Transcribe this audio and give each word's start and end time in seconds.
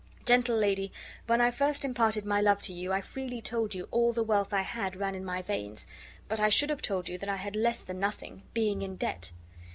Gentle 0.25 0.57
lady, 0.57 0.91
when 1.27 1.41
I 1.41 1.51
first 1.51 1.85
imparted 1.85 2.25
my 2.25 2.41
love 2.41 2.59
to 2.63 2.73
you, 2.73 2.91
I 2.91 3.01
freely 3.01 3.39
told 3.39 3.75
you 3.75 3.87
all 3.91 4.11
the 4.13 4.23
wealth 4.23 4.51
I 4.51 4.61
had 4.63 4.95
ran 4.95 5.13
in 5.13 5.23
my 5.23 5.43
veins; 5.43 5.85
but 6.27 6.39
I 6.39 6.49
should 6.49 6.71
have 6.71 6.81
told 6.81 7.07
you 7.07 7.19
that 7.19 7.29
I 7.29 7.35
had 7.35 7.55
less 7.55 7.83
than 7.83 7.99
nothing, 7.99 8.41
being 8.55 8.81
in 8.81 8.95
debt." 8.95 9.31